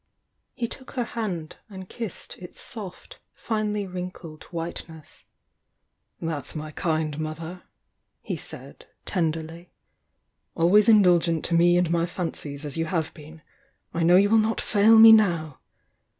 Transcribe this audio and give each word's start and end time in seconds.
He 0.55 0.67
took 0.67 0.93
her 0.93 1.03
hand 1.03 1.57
and 1.69 1.87
kissed 1.87 2.35
its 2.39 2.59
soft, 2.59 3.19
finely 3.35 3.85
wrin 3.85 4.09
kled 4.09 4.41
whiteness. 4.45 5.25
"That's 6.19 6.55
my 6.55 6.71
kind 6.71 7.19
mother!" 7.19 7.61
he 8.23 8.35
said, 8.35 8.87
tenderly— 9.05 9.69
"Always 10.55 10.89
indulgent 10.89 11.45
to 11.45 11.53
me 11.53 11.77
and 11.77 11.91
my 11.91 12.07
fancies 12.07 12.65
as 12.65 12.77
you 12.77 12.85
have 12.85 13.13
been, 13.13 13.43
I 13.93 14.01
know 14.01 14.15
you 14.15 14.31
will 14.31 14.39
not 14.39 14.59
fail 14.59 14.97
me 14.97 15.11
now! 15.11 15.59